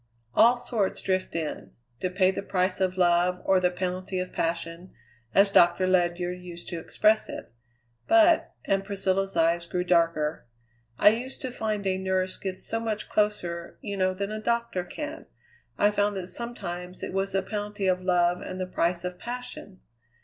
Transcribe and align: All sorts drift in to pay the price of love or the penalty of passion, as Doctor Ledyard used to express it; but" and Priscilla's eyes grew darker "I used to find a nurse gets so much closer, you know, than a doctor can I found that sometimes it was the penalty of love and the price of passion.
All 0.33 0.57
sorts 0.57 0.99
drift 0.99 1.35
in 1.35 1.73
to 1.99 2.09
pay 2.09 2.31
the 2.31 2.41
price 2.41 2.81
of 2.81 2.97
love 2.97 3.39
or 3.45 3.59
the 3.59 3.69
penalty 3.69 4.17
of 4.17 4.33
passion, 4.33 4.95
as 5.35 5.51
Doctor 5.51 5.85
Ledyard 5.85 6.39
used 6.39 6.67
to 6.69 6.79
express 6.79 7.29
it; 7.29 7.53
but" 8.07 8.51
and 8.65 8.83
Priscilla's 8.83 9.37
eyes 9.37 9.67
grew 9.67 9.83
darker 9.83 10.47
"I 10.97 11.09
used 11.09 11.39
to 11.41 11.51
find 11.51 11.85
a 11.85 11.99
nurse 11.99 12.39
gets 12.39 12.65
so 12.65 12.79
much 12.79 13.09
closer, 13.09 13.77
you 13.81 13.95
know, 13.95 14.15
than 14.15 14.31
a 14.31 14.41
doctor 14.41 14.83
can 14.83 15.27
I 15.77 15.91
found 15.91 16.17
that 16.17 16.25
sometimes 16.25 17.03
it 17.03 17.13
was 17.13 17.33
the 17.33 17.43
penalty 17.43 17.85
of 17.85 18.01
love 18.01 18.41
and 18.41 18.59
the 18.59 18.65
price 18.65 19.03
of 19.03 19.19
passion. 19.19 19.81